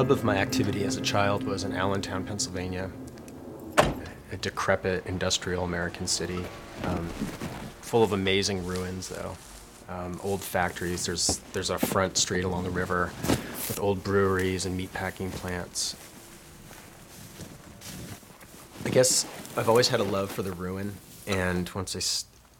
hub 0.00 0.10
of 0.10 0.24
my 0.24 0.38
activity 0.38 0.84
as 0.84 0.96
a 0.96 1.00
child 1.02 1.42
was 1.42 1.62
in 1.62 1.74
Allentown, 1.74 2.24
Pennsylvania, 2.24 2.90
a 3.76 4.36
decrepit 4.40 5.04
industrial 5.04 5.64
American 5.64 6.06
city, 6.06 6.42
um, 6.84 7.06
full 7.82 8.02
of 8.02 8.14
amazing 8.14 8.64
ruins, 8.64 9.10
though. 9.10 9.36
Um, 9.90 10.18
old 10.24 10.40
factories. 10.40 11.04
There's 11.04 11.36
there's 11.52 11.68
a 11.68 11.78
front 11.78 12.16
street 12.16 12.44
along 12.44 12.64
the 12.64 12.70
river 12.70 13.12
with 13.28 13.78
old 13.78 14.02
breweries 14.02 14.64
and 14.64 14.80
meatpacking 14.80 15.32
plants. 15.32 15.94
I 18.86 18.88
guess 18.88 19.26
I've 19.54 19.68
always 19.68 19.88
had 19.88 20.00
a 20.00 20.04
love 20.04 20.30
for 20.30 20.40
the 20.40 20.52
ruin, 20.52 20.94
and 21.26 21.68
once 21.74 21.94
I, 21.94 22.00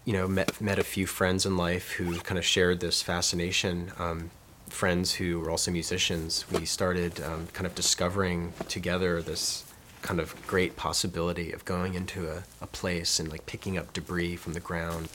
you 0.05 0.13
know, 0.13 0.29
met 0.29 0.61
met 0.61 0.79
a 0.79 0.85
few 0.85 1.07
friends 1.07 1.47
in 1.47 1.57
life 1.57 1.93
who 1.93 2.19
kind 2.19 2.37
of 2.37 2.45
shared 2.45 2.81
this 2.81 3.01
fascination. 3.01 3.93
Um, 3.99 4.31
friends 4.71 5.15
who 5.15 5.41
were 5.41 5.51
also 5.51 5.71
musicians, 5.71 6.45
we 6.51 6.65
started 6.65 7.21
um, 7.21 7.49
kind 7.53 7.67
of 7.67 7.75
discovering 7.75 8.53
together 8.69 9.21
this 9.21 9.65
kind 10.03 10.19
of 10.21 10.35
great 10.47 10.77
possibility 10.77 11.53
of 11.53 11.65
going 11.65 11.95
into 11.95 12.29
a, 12.29 12.45
a 12.61 12.67
place 12.67 13.21
and 13.21 13.31
like 13.31 13.45
picking 13.47 13.77
up 13.77 13.93
debris 13.93 14.37
from 14.37 14.55
the 14.55 14.61
ground. 14.61 15.09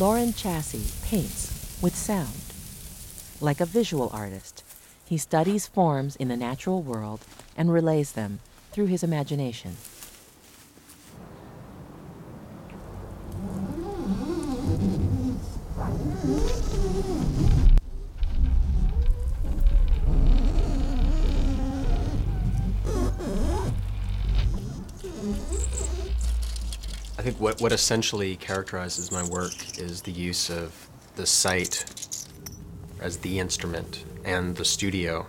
Loren 0.00 0.34
Chasse 0.34 1.00
paints 1.04 1.78
with 1.80 1.94
sound. 1.94 2.43
Like 3.44 3.60
a 3.60 3.66
visual 3.66 4.08
artist, 4.10 4.64
he 5.04 5.18
studies 5.18 5.66
forms 5.66 6.16
in 6.16 6.28
the 6.28 6.36
natural 6.36 6.80
world 6.80 7.20
and 7.58 7.70
relays 7.70 8.12
them 8.12 8.40
through 8.72 8.86
his 8.86 9.02
imagination. 9.02 9.76
I 27.18 27.22
think 27.22 27.38
what, 27.38 27.60
what 27.60 27.72
essentially 27.72 28.36
characterizes 28.36 29.12
my 29.12 29.22
work 29.28 29.52
is 29.78 30.00
the 30.00 30.12
use 30.12 30.48
of 30.48 30.88
the 31.16 31.26
site 31.26 31.84
as 33.04 33.18
the 33.18 33.38
instrument 33.38 34.02
and 34.24 34.56
the 34.56 34.64
studio. 34.64 35.26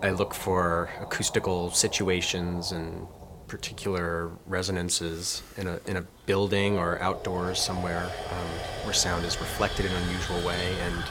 I 0.00 0.10
look 0.10 0.32
for 0.32 0.88
acoustical 1.00 1.72
situations 1.72 2.70
and 2.70 3.06
particular 3.48 4.30
resonances 4.46 5.42
in 5.56 5.66
a, 5.66 5.80
in 5.86 5.96
a 5.96 6.02
building 6.24 6.78
or 6.78 7.00
outdoors 7.02 7.60
somewhere 7.60 8.04
um, 8.30 8.48
where 8.84 8.94
sound 8.94 9.26
is 9.26 9.38
reflected 9.40 9.86
in 9.86 9.92
an 9.92 10.02
unusual 10.04 10.40
way. 10.46 10.76
And 10.82 11.04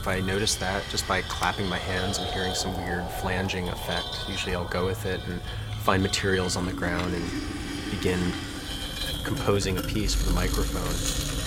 if 0.00 0.08
I 0.08 0.20
notice 0.20 0.54
that 0.56 0.82
just 0.90 1.06
by 1.06 1.20
clapping 1.22 1.66
my 1.66 1.78
hands 1.78 2.16
and 2.18 2.26
hearing 2.30 2.54
some 2.54 2.74
weird 2.86 3.06
flanging 3.20 3.68
effect, 3.68 4.08
usually 4.28 4.54
I'll 4.54 4.68
go 4.68 4.86
with 4.86 5.04
it 5.04 5.20
and 5.28 5.42
find 5.82 6.02
materials 6.02 6.56
on 6.56 6.64
the 6.64 6.72
ground 6.72 7.14
and 7.14 7.24
begin 7.90 8.32
composing 9.24 9.76
a 9.76 9.82
piece 9.82 10.14
for 10.14 10.26
the 10.26 10.34
microphone. 10.34 11.39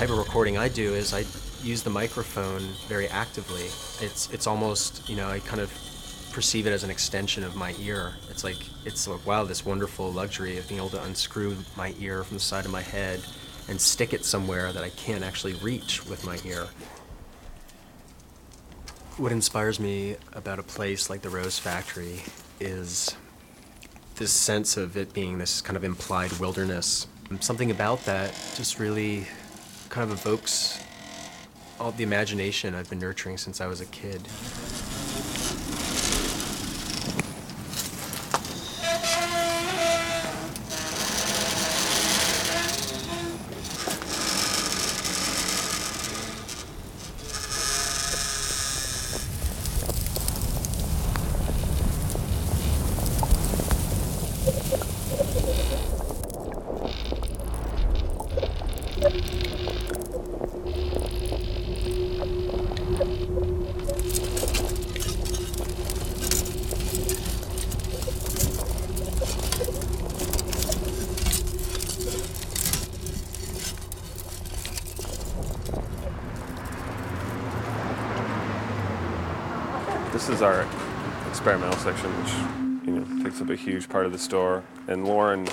Type 0.00 0.08
of 0.08 0.16
recording 0.16 0.56
I 0.56 0.70
do 0.70 0.94
is 0.94 1.12
I 1.12 1.26
use 1.62 1.82
the 1.82 1.90
microphone 1.90 2.62
very 2.88 3.06
actively. 3.08 3.64
It's 4.00 4.30
it's 4.32 4.46
almost 4.46 5.06
you 5.10 5.14
know 5.14 5.28
I 5.28 5.40
kind 5.40 5.60
of 5.60 5.70
perceive 6.32 6.66
it 6.66 6.70
as 6.70 6.84
an 6.84 6.88
extension 6.88 7.44
of 7.44 7.54
my 7.54 7.74
ear. 7.78 8.14
It's 8.30 8.42
like 8.42 8.56
it's 8.86 9.06
like 9.06 9.26
wow 9.26 9.44
this 9.44 9.62
wonderful 9.62 10.10
luxury 10.10 10.56
of 10.56 10.66
being 10.68 10.80
able 10.80 10.88
to 10.88 11.02
unscrew 11.02 11.54
my 11.76 11.94
ear 12.00 12.24
from 12.24 12.38
the 12.38 12.42
side 12.42 12.64
of 12.64 12.70
my 12.70 12.80
head 12.80 13.20
and 13.68 13.78
stick 13.78 14.14
it 14.14 14.24
somewhere 14.24 14.72
that 14.72 14.82
I 14.82 14.88
can't 14.88 15.22
actually 15.22 15.52
reach 15.56 16.06
with 16.06 16.24
my 16.24 16.38
ear. 16.46 16.68
What 19.18 19.32
inspires 19.32 19.78
me 19.78 20.16
about 20.32 20.58
a 20.58 20.62
place 20.62 21.10
like 21.10 21.20
the 21.20 21.28
Rose 21.28 21.58
Factory 21.58 22.22
is 22.58 23.14
this 24.14 24.32
sense 24.32 24.78
of 24.78 24.96
it 24.96 25.12
being 25.12 25.36
this 25.36 25.60
kind 25.60 25.76
of 25.76 25.84
implied 25.84 26.32
wilderness. 26.38 27.06
Something 27.40 27.70
about 27.70 28.02
that 28.06 28.32
just 28.56 28.78
really 28.78 29.28
kind 29.90 30.10
of 30.10 30.24
evokes 30.24 30.82
all 31.80 31.90
the 31.90 32.04
imagination 32.04 32.74
I've 32.74 32.88
been 32.88 33.00
nurturing 33.00 33.36
since 33.36 33.60
I 33.60 33.66
was 33.66 33.80
a 33.80 33.86
kid. 33.86 34.22
This 80.20 80.28
is 80.28 80.42
our 80.42 80.68
experimental 81.30 81.78
section, 81.78 82.10
which 82.22 82.86
you 82.86 82.92
know 82.92 83.24
takes 83.24 83.40
up 83.40 83.48
a 83.48 83.56
huge 83.56 83.88
part 83.88 84.04
of 84.04 84.12
the 84.12 84.18
store. 84.18 84.62
And 84.86 85.06
Loren 85.06 85.48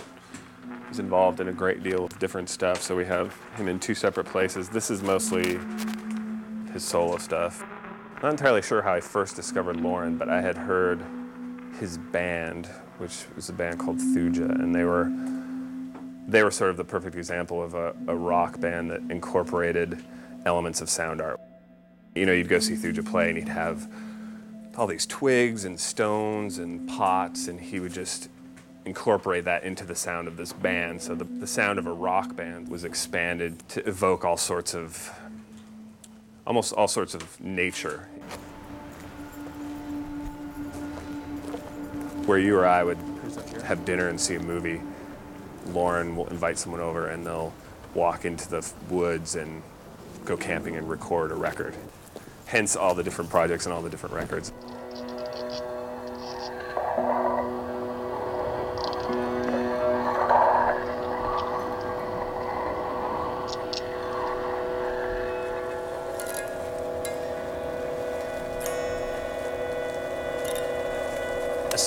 is 0.91 0.99
involved 0.99 1.39
in 1.39 1.47
a 1.47 1.53
great 1.53 1.83
deal 1.83 2.03
of 2.03 2.19
different 2.19 2.49
stuff. 2.49 2.81
So 2.81 2.93
we 2.93 3.05
have 3.05 3.33
him 3.55 3.69
in 3.69 3.79
two 3.79 3.95
separate 3.95 4.25
places. 4.25 4.67
This 4.67 4.91
is 4.91 5.01
mostly 5.01 5.57
his 6.73 6.83
solo 6.83 7.17
stuff. 7.17 7.63
Not 8.21 8.31
entirely 8.31 8.61
sure 8.61 8.81
how 8.81 8.93
I 8.93 8.99
first 8.99 9.37
discovered 9.37 9.77
Loren, 9.77 10.17
but 10.17 10.27
I 10.27 10.41
had 10.41 10.57
heard 10.57 11.01
his 11.79 11.97
band, 11.97 12.65
which 12.97 13.23
was 13.37 13.47
a 13.47 13.53
band 13.53 13.79
called 13.79 13.99
Thuja, 13.99 14.51
and 14.51 14.75
they 14.75 14.83
were 14.83 15.09
they 16.27 16.43
were 16.43 16.51
sort 16.51 16.71
of 16.71 16.75
the 16.75 16.83
perfect 16.83 17.15
example 17.15 17.63
of 17.63 17.73
a, 17.73 17.95
a 18.07 18.15
rock 18.15 18.59
band 18.59 18.91
that 18.91 18.99
incorporated 19.09 20.03
elements 20.45 20.81
of 20.81 20.89
sound 20.89 21.21
art. 21.21 21.39
You 22.15 22.25
know, 22.25 22.33
you'd 22.33 22.49
go 22.49 22.59
see 22.59 22.75
Thuja 22.75 23.09
play, 23.09 23.29
and 23.29 23.37
he'd 23.37 23.47
have 23.47 23.87
all 24.77 24.85
these 24.85 25.07
twigs 25.07 25.65
and 25.65 25.79
stones 25.79 26.59
and 26.59 26.87
pots, 26.87 27.47
and 27.47 27.59
he 27.59 27.79
would 27.79 27.93
just 27.93 28.29
incorporate 28.85 29.43
that 29.45 29.63
into 29.63 29.83
the 29.83 29.95
sound 29.95 30.27
of 30.27 30.37
this 30.37 30.53
band. 30.53 31.01
So 31.01 31.15
the, 31.15 31.23
the 31.25 31.47
sound 31.47 31.79
of 31.79 31.87
a 31.87 31.91
rock 31.91 32.35
band 32.35 32.69
was 32.69 32.83
expanded 32.83 33.67
to 33.69 33.85
evoke 33.87 34.23
all 34.23 34.37
sorts 34.37 34.75
of, 34.75 35.11
almost 36.45 36.73
all 36.73 36.87
sorts 36.87 37.15
of 37.15 37.41
nature. 37.41 38.07
Where 42.25 42.37
you 42.37 42.55
or 42.55 42.65
I 42.65 42.83
would 42.83 42.99
have 43.63 43.83
dinner 43.83 44.09
and 44.09 44.21
see 44.21 44.35
a 44.35 44.39
movie, 44.39 44.81
Loren 45.69 46.15
will 46.15 46.27
invite 46.27 46.57
someone 46.57 46.81
over 46.81 47.07
and 47.07 47.25
they'll 47.25 47.51
walk 47.93 48.25
into 48.25 48.47
the 48.47 48.69
woods 48.89 49.35
and 49.35 49.63
go 50.23 50.37
camping 50.37 50.75
and 50.75 50.87
record 50.87 51.31
a 51.31 51.35
record. 51.35 51.73
Hence 52.45 52.75
all 52.75 52.95
the 52.95 53.03
different 53.03 53.29
projects 53.29 53.65
and 53.65 53.73
all 53.73 53.81
the 53.81 53.89
different 53.89 54.15
records. 54.15 54.53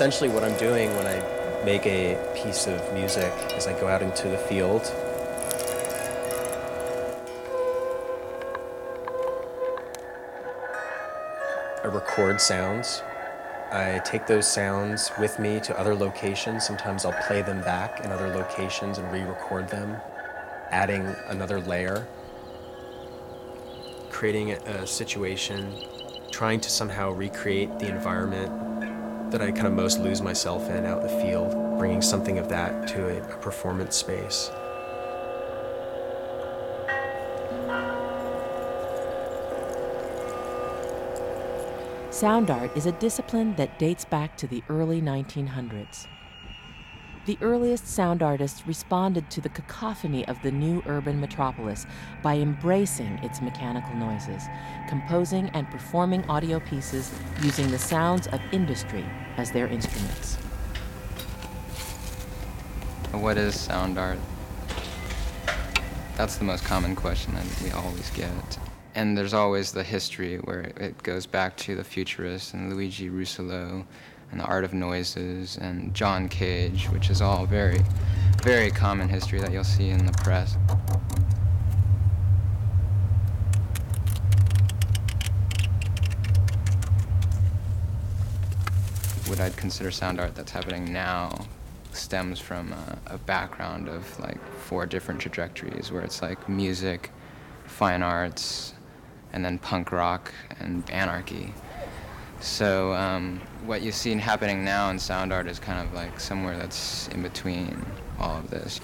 Essentially, 0.00 0.30
what 0.30 0.42
I'm 0.42 0.56
doing 0.56 0.88
when 0.96 1.06
I 1.06 1.62
make 1.62 1.84
a 1.84 2.16
piece 2.34 2.66
of 2.66 2.80
music 2.94 3.30
is 3.54 3.66
I 3.66 3.78
go 3.78 3.86
out 3.86 4.00
into 4.00 4.28
the 4.28 4.38
field. 4.38 4.80
I 11.84 11.88
record 11.92 12.40
sounds. 12.40 13.02
I 13.72 14.00
take 14.02 14.26
those 14.26 14.50
sounds 14.50 15.10
with 15.18 15.38
me 15.38 15.60
to 15.60 15.78
other 15.78 15.94
locations. 15.94 16.64
Sometimes 16.64 17.04
I'll 17.04 17.22
play 17.24 17.42
them 17.42 17.60
back 17.60 18.02
in 18.02 18.10
other 18.10 18.28
locations 18.28 18.96
and 18.96 19.12
re 19.12 19.20
record 19.20 19.68
them, 19.68 19.98
adding 20.70 21.14
another 21.26 21.60
layer. 21.60 22.06
creating 24.08 24.52
a, 24.52 24.56
a 24.80 24.86
situation, 24.86 25.74
trying 26.30 26.58
to 26.62 26.70
somehow 26.70 27.10
recreate 27.10 27.78
the 27.78 27.88
environment 27.90 28.69
that 29.30 29.42
I 29.42 29.50
kind 29.52 29.66
of 29.66 29.72
most 29.72 30.00
lose 30.00 30.20
myself 30.22 30.68
in 30.70 30.84
out 30.84 31.02
in 31.02 31.06
the 31.06 31.22
field, 31.22 31.78
bringing 31.78 32.02
something 32.02 32.38
of 32.38 32.48
that 32.48 32.88
to 32.88 33.08
a, 33.08 33.22
a 33.22 33.36
performance 33.38 33.96
space. 33.96 34.50
Sound 42.10 42.50
art 42.50 42.76
is 42.76 42.86
a 42.86 42.92
discipline 42.92 43.54
that 43.56 43.78
dates 43.78 44.04
back 44.04 44.36
to 44.36 44.46
the 44.46 44.62
early 44.68 45.00
1900s. 45.00 46.06
The 47.26 47.36
earliest 47.42 47.86
sound 47.86 48.22
artists 48.22 48.66
responded 48.66 49.28
to 49.30 49.42
the 49.42 49.50
cacophony 49.50 50.26
of 50.26 50.40
the 50.42 50.50
new 50.50 50.82
urban 50.86 51.20
metropolis 51.20 51.86
by 52.22 52.36
embracing 52.36 53.18
its 53.22 53.42
mechanical 53.42 53.94
noises, 53.94 54.44
composing 54.88 55.50
and 55.50 55.70
performing 55.70 56.24
audio 56.30 56.60
pieces 56.60 57.12
using 57.42 57.70
the 57.70 57.78
sounds 57.78 58.26
of 58.28 58.40
industry 58.52 59.04
as 59.36 59.52
their 59.52 59.66
instruments. 59.66 60.36
What 63.12 63.36
is 63.36 63.58
sound 63.58 63.98
art? 63.98 64.18
That's 66.16 66.36
the 66.36 66.44
most 66.44 66.64
common 66.64 66.96
question 66.96 67.34
that 67.34 67.44
we 67.62 67.70
always 67.70 68.08
get. 68.10 68.58
And 68.94 69.16
there's 69.16 69.34
always 69.34 69.72
the 69.72 69.84
history 69.84 70.38
where 70.38 70.72
it 70.76 71.02
goes 71.02 71.26
back 71.26 71.56
to 71.58 71.76
the 71.76 71.84
futurists 71.84 72.54
and 72.54 72.72
Luigi 72.72 73.10
Russolo 73.10 73.84
and 74.30 74.40
the 74.40 74.44
art 74.44 74.64
of 74.64 74.72
noises 74.72 75.56
and 75.58 75.94
John 75.94 76.28
Cage, 76.28 76.86
which 76.86 77.10
is 77.10 77.20
all 77.20 77.46
very, 77.46 77.82
very 78.42 78.70
common 78.70 79.08
history 79.08 79.40
that 79.40 79.52
you'll 79.52 79.64
see 79.64 79.90
in 79.90 80.06
the 80.06 80.12
press. 80.12 80.56
What 89.26 89.40
I'd 89.40 89.56
consider 89.56 89.90
sound 89.90 90.20
art 90.20 90.34
that's 90.34 90.52
happening 90.52 90.92
now 90.92 91.46
stems 91.92 92.38
from 92.38 92.72
a, 92.72 92.98
a 93.06 93.18
background 93.18 93.88
of 93.88 94.18
like 94.20 94.38
four 94.58 94.86
different 94.86 95.20
trajectories 95.20 95.90
where 95.90 96.02
it's 96.02 96.22
like 96.22 96.48
music, 96.48 97.10
fine 97.64 98.02
arts, 98.02 98.74
and 99.32 99.44
then 99.44 99.58
punk 99.58 99.92
rock 99.92 100.32
and 100.58 100.88
anarchy. 100.90 101.52
So 102.40 102.92
um, 102.94 103.40
what 103.66 103.82
you've 103.82 103.94
seen 103.94 104.18
happening 104.18 104.64
now 104.64 104.90
in 104.90 104.98
sound 104.98 105.32
art 105.32 105.46
is 105.46 105.58
kind 105.58 105.86
of 105.86 105.92
like 105.94 106.18
somewhere 106.18 106.56
that's 106.56 107.08
in 107.08 107.22
between 107.22 107.84
all 108.18 108.38
of 108.38 108.50
this. 108.50 108.80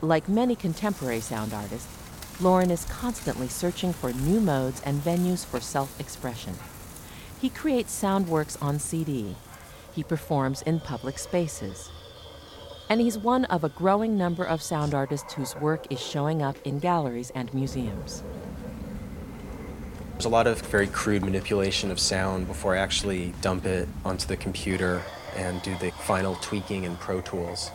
Like 0.00 0.28
many 0.28 0.56
contemporary 0.56 1.20
sound 1.20 1.54
artists, 1.54 1.88
Loren 2.40 2.72
is 2.72 2.84
constantly 2.86 3.46
searching 3.46 3.92
for 3.92 4.12
new 4.12 4.40
modes 4.40 4.82
and 4.84 5.00
venues 5.00 5.44
for 5.44 5.60
self 5.60 5.98
expression. 6.00 6.54
He 7.40 7.48
creates 7.48 7.92
sound 7.92 8.28
works 8.28 8.56
on 8.60 8.78
CD. 8.80 9.36
He 9.92 10.02
performs 10.02 10.62
in 10.62 10.80
public 10.80 11.18
spaces. 11.18 11.90
And 12.92 13.00
he's 13.00 13.16
one 13.16 13.46
of 13.46 13.64
a 13.64 13.70
growing 13.70 14.18
number 14.18 14.44
of 14.44 14.60
sound 14.60 14.92
artists 14.92 15.32
whose 15.32 15.56
work 15.56 15.90
is 15.90 15.98
showing 15.98 16.42
up 16.42 16.58
in 16.62 16.78
galleries 16.78 17.32
and 17.34 17.52
museums. 17.54 18.22
There's 20.12 20.26
a 20.26 20.28
lot 20.28 20.46
of 20.46 20.60
very 20.60 20.88
crude 20.88 21.24
manipulation 21.24 21.90
of 21.90 21.98
sound 21.98 22.46
before 22.46 22.76
I 22.76 22.80
actually 22.80 23.32
dump 23.40 23.64
it 23.64 23.88
onto 24.04 24.26
the 24.26 24.36
computer 24.36 25.00
and 25.34 25.62
do 25.62 25.74
the 25.78 25.90
final 26.02 26.34
tweaking 26.42 26.84
in 26.84 26.96
Pro 26.96 27.22
Tools. 27.22 27.70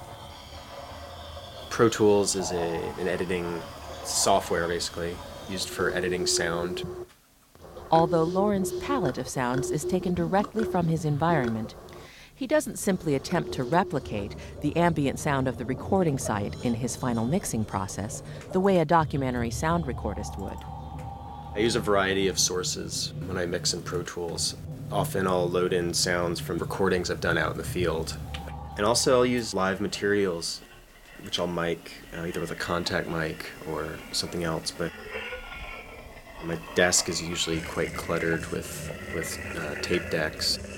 Pro 1.71 1.89
Tools 1.89 2.35
is 2.35 2.51
a, 2.51 2.93
an 2.99 3.07
editing 3.07 3.59
software, 4.03 4.67
basically, 4.67 5.17
used 5.49 5.69
for 5.69 5.91
editing 5.95 6.27
sound. 6.27 6.83
Although 7.89 8.21
Loren's 8.21 8.71
palette 8.73 9.17
of 9.17 9.27
sounds 9.27 9.71
is 9.71 9.83
taken 9.83 10.13
directly 10.13 10.63
from 10.63 10.85
his 10.85 11.05
environment, 11.05 11.73
he 12.37 12.45
doesn't 12.45 12.77
simply 12.77 13.15
attempt 13.15 13.51
to 13.51 13.63
replicate 13.63 14.35
the 14.61 14.75
ambient 14.77 15.17
sound 15.17 15.47
of 15.47 15.57
the 15.57 15.65
recording 15.65 16.19
site 16.19 16.55
in 16.63 16.75
his 16.75 16.95
final 16.95 17.25
mixing 17.25 17.65
process 17.65 18.21
the 18.51 18.59
way 18.59 18.77
a 18.77 18.85
documentary 18.85 19.49
sound 19.49 19.85
recordist 19.85 20.37
would. 20.39 20.57
I 21.55 21.59
use 21.59 21.75
a 21.75 21.79
variety 21.79 22.27
of 22.27 22.37
sources 22.37 23.11
when 23.25 23.37
I 23.37 23.47
mix 23.47 23.73
in 23.73 23.81
Pro 23.81 24.03
Tools. 24.03 24.55
Often 24.91 25.25
I'll 25.25 25.49
load 25.49 25.73
in 25.73 25.95
sounds 25.95 26.39
from 26.39 26.59
recordings 26.59 27.09
I've 27.09 27.19
done 27.19 27.39
out 27.39 27.53
in 27.53 27.57
the 27.57 27.63
field. 27.63 28.15
And 28.77 28.85
also 28.85 29.15
I'll 29.15 29.25
use 29.25 29.55
live 29.55 29.81
materials, 29.81 30.61
which 31.23 31.39
I'll 31.39 31.47
mic 31.47 31.91
uh, 32.15 32.21
either 32.21 32.39
with 32.39 32.51
a 32.51 32.55
contact 32.55 33.09
mic 33.09 33.49
or 33.67 33.89
something 34.11 34.43
else. 34.43 34.69
But 34.69 34.91
my 36.43 36.59
desk 36.75 37.09
is 37.09 37.19
usually 37.19 37.61
quite 37.61 37.95
cluttered 37.95 38.45
with, 38.51 38.91
with 39.15 39.39
uh, 39.57 39.81
tape 39.81 40.11
decks. 40.11 40.76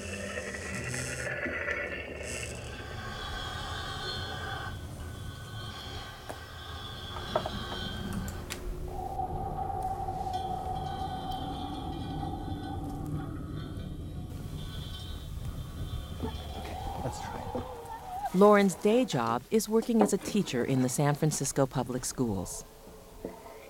Loren's 18.33 18.75
day 18.75 19.05
job 19.05 19.41
is 19.49 19.67
working 19.67 20.01
as 20.01 20.13
a 20.13 20.17
teacher 20.17 20.63
in 20.63 20.81
the 20.83 20.89
San 20.89 21.15
Francisco 21.15 21.65
public 21.65 22.05
schools. 22.05 22.63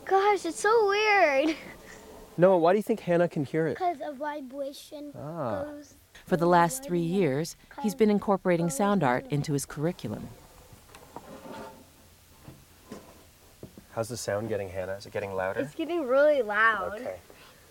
Gosh, 0.05 0.45
it's 0.45 0.59
so 0.59 0.87
weird. 0.87 1.55
Noah, 2.37 2.57
why 2.57 2.73
do 2.73 2.77
you 2.77 2.83
think 2.83 2.99
Hannah 3.01 3.27
can 3.29 3.45
hear 3.45 3.67
it? 3.67 3.75
Because 3.75 3.97
a 4.05 4.13
vibration 4.13 5.11
Ah. 5.17 5.63
goes. 5.63 5.95
For 6.25 6.35
the 6.37 6.45
last 6.45 6.83
three 6.83 6.99
years, 6.99 7.55
he's 7.81 7.95
been 7.95 8.09
incorporating 8.09 8.69
sound 8.69 9.03
art 9.03 9.25
into 9.29 9.53
his 9.53 9.65
curriculum. 9.65 10.27
How's 13.91 14.09
the 14.09 14.17
sound 14.17 14.49
getting, 14.49 14.69
Hannah? 14.69 14.93
Is 14.93 15.05
it 15.05 15.13
getting 15.13 15.33
louder? 15.33 15.61
It's 15.61 15.75
getting 15.75 16.05
really 16.05 16.41
loud. 16.41 16.99
Okay. 16.99 17.15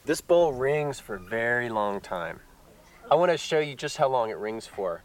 This 0.05 0.21
bowl 0.21 0.53
rings 0.53 0.99
for 0.99 1.15
a 1.17 1.21
very 1.21 1.69
long 1.69 2.01
time. 2.01 2.41
I 3.11 3.15
want 3.15 3.31
to 3.31 3.39
show 3.39 3.61
you 3.61 3.75
just 3.75 3.97
how 3.97 4.09
long 4.09 4.31
it 4.31 4.37
rings 4.39 4.67
for. 4.67 5.03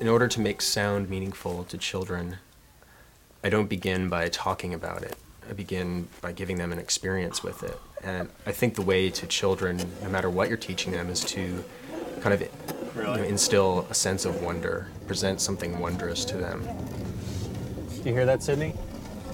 In 0.00 0.06
order 0.06 0.28
to 0.28 0.40
make 0.40 0.62
sound 0.62 1.10
meaningful 1.10 1.64
to 1.64 1.76
children, 1.76 2.36
I 3.42 3.48
don't 3.48 3.68
begin 3.68 4.08
by 4.08 4.28
talking 4.28 4.72
about 4.72 5.02
it. 5.02 5.16
I 5.50 5.54
begin 5.54 6.06
by 6.20 6.30
giving 6.30 6.56
them 6.56 6.72
an 6.72 6.78
experience 6.78 7.42
with 7.42 7.64
it. 7.64 7.76
And 8.04 8.28
I 8.46 8.52
think 8.52 8.76
the 8.76 8.82
way 8.82 9.10
to 9.10 9.26
children, 9.26 9.76
no 10.02 10.08
matter 10.08 10.30
what 10.30 10.48
you're 10.48 10.56
teaching 10.56 10.92
them, 10.92 11.10
is 11.10 11.24
to 11.24 11.64
kind 12.20 12.32
of 12.32 12.40
you 12.42 13.02
know, 13.02 13.14
instill 13.14 13.88
a 13.90 13.94
sense 13.94 14.24
of 14.24 14.40
wonder, 14.40 14.88
present 15.08 15.40
something 15.40 15.80
wondrous 15.80 16.24
to 16.26 16.36
them. 16.36 16.62
Do 18.02 18.08
you 18.08 18.14
hear 18.14 18.26
that, 18.26 18.40
Sydney? 18.44 18.70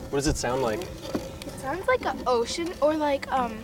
What 0.08 0.18
does 0.18 0.28
it 0.28 0.38
sound 0.38 0.62
like? 0.62 0.80
It 0.80 1.60
sounds 1.60 1.86
like 1.86 2.06
an 2.06 2.22
ocean 2.26 2.72
or 2.80 2.94
like 2.94 3.30
um 3.30 3.58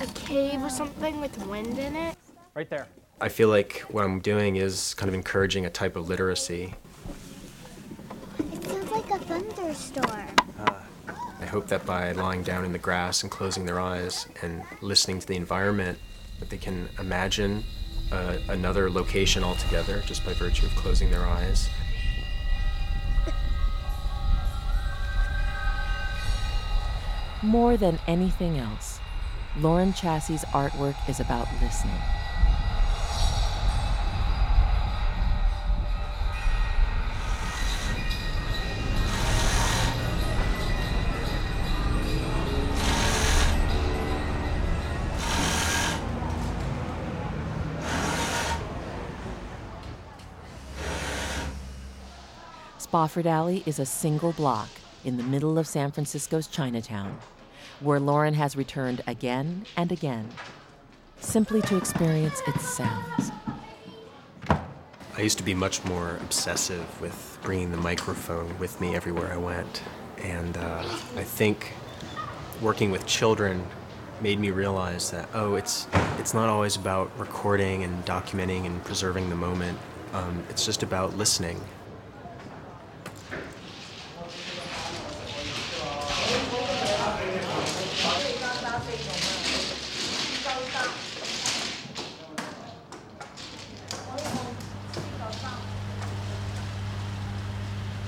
a 0.00 0.06
cave 0.14 0.62
or 0.62 0.70
something 0.70 1.20
with 1.20 1.36
wind 1.46 1.78
in 1.78 1.96
it. 1.96 2.16
Right 2.54 2.70
there. 2.70 2.86
I 3.22 3.28
feel 3.28 3.48
like 3.48 3.80
what 3.90 4.02
I'm 4.02 4.20
doing 4.20 4.56
is 4.56 4.94
kind 4.94 5.08
of 5.08 5.14
encouraging 5.14 5.66
a 5.66 5.70
type 5.70 5.94
of 5.94 6.08
literacy. 6.08 6.74
It 8.38 8.64
sounds 8.64 8.90
like 8.90 9.10
a 9.10 9.18
thunderstorm. 9.18 10.26
I 11.38 11.44
hope 11.44 11.66
that 11.66 11.84
by 11.84 12.12
lying 12.12 12.42
down 12.42 12.64
in 12.64 12.72
the 12.72 12.78
grass 12.78 13.22
and 13.22 13.30
closing 13.30 13.66
their 13.66 13.78
eyes 13.78 14.26
and 14.40 14.62
listening 14.80 15.18
to 15.20 15.26
the 15.26 15.36
environment, 15.36 15.98
that 16.38 16.48
they 16.48 16.56
can 16.56 16.88
imagine 16.98 17.62
uh, 18.10 18.38
another 18.48 18.90
location 18.90 19.44
altogether 19.44 20.00
just 20.06 20.24
by 20.24 20.32
virtue 20.32 20.64
of 20.64 20.74
closing 20.76 21.10
their 21.10 21.26
eyes. 21.26 21.68
More 27.42 27.76
than 27.76 27.98
anything 28.06 28.56
else, 28.56 28.98
Loren 29.58 29.92
Chasse's 29.92 30.44
artwork 30.52 30.96
is 31.06 31.20
about 31.20 31.48
listening. 31.60 32.00
Spofford 52.90 53.28
Alley 53.28 53.62
is 53.66 53.78
a 53.78 53.86
single 53.86 54.32
block 54.32 54.68
in 55.04 55.16
the 55.16 55.22
middle 55.22 55.60
of 55.60 55.68
San 55.68 55.92
Francisco's 55.92 56.48
Chinatown, 56.48 57.20
where 57.78 58.00
Loren 58.00 58.34
has 58.34 58.56
returned 58.56 59.00
again 59.06 59.64
and 59.76 59.92
again, 59.92 60.28
simply 61.20 61.62
to 61.62 61.76
experience 61.76 62.42
its 62.48 62.68
sounds. 62.68 63.30
I 64.48 65.20
used 65.20 65.38
to 65.38 65.44
be 65.44 65.54
much 65.54 65.84
more 65.84 66.16
obsessive 66.16 67.00
with 67.00 67.38
bringing 67.42 67.70
the 67.70 67.76
microphone 67.76 68.58
with 68.58 68.80
me 68.80 68.96
everywhere 68.96 69.32
I 69.32 69.36
went. 69.36 69.84
And 70.18 70.56
uh, 70.56 70.82
I 71.14 71.22
think 71.22 71.74
working 72.60 72.90
with 72.90 73.06
children 73.06 73.64
made 74.20 74.40
me 74.40 74.50
realize 74.50 75.12
that, 75.12 75.28
oh, 75.32 75.54
it's, 75.54 75.86
it's 76.18 76.34
not 76.34 76.48
always 76.48 76.74
about 76.74 77.16
recording 77.16 77.84
and 77.84 78.04
documenting 78.04 78.66
and 78.66 78.84
preserving 78.84 79.30
the 79.30 79.36
moment. 79.36 79.78
Um, 80.12 80.42
it's 80.50 80.66
just 80.66 80.82
about 80.82 81.16
listening. 81.16 81.60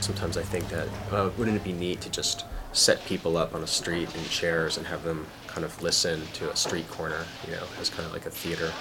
Sometimes 0.02 0.36
I 0.36 0.42
think 0.42 0.68
that, 0.70 0.88
uh, 1.12 1.30
wouldn't 1.38 1.56
it 1.56 1.62
be 1.62 1.72
neat 1.72 2.00
to 2.00 2.10
just 2.10 2.44
set 2.72 3.04
people 3.04 3.36
up 3.36 3.54
on 3.54 3.62
a 3.62 3.68
street 3.68 4.12
in 4.16 4.24
chairs 4.24 4.76
and 4.76 4.84
have 4.88 5.04
them 5.04 5.28
kind 5.46 5.64
of 5.64 5.80
listen 5.80 6.22
to 6.32 6.50
a 6.50 6.56
street 6.56 6.90
corner, 6.90 7.24
you 7.46 7.52
know, 7.52 7.62
as 7.80 7.88
kind 7.88 8.04
of 8.04 8.12
like 8.12 8.26
a 8.26 8.30
theater? 8.30 8.72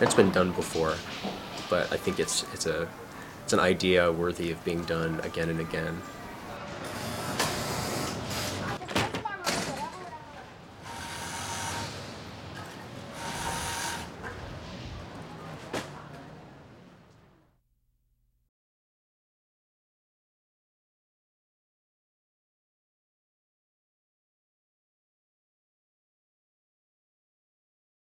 It's 0.00 0.14
been 0.14 0.30
done 0.30 0.52
before, 0.52 0.94
but 1.68 1.92
I 1.92 1.96
think 1.96 2.20
it's 2.20 2.44
it's 2.54 2.66
a 2.66 2.88
it's 3.42 3.52
an 3.52 3.58
idea 3.58 4.12
worthy 4.12 4.52
of 4.52 4.64
being 4.64 4.84
done 4.84 5.18
again 5.24 5.48
and 5.48 5.58
again. 5.58 6.00